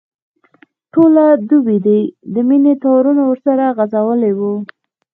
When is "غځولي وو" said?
3.77-4.53